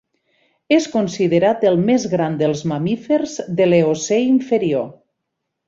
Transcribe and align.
És 0.77 0.87
considerat 0.93 1.65
el 1.71 1.77
més 1.83 2.07
gran 2.15 2.39
dels 2.41 2.63
mamífers 2.73 3.37
de 3.61 3.69
l'Eocè 3.71 4.21
inferior. 4.33 4.93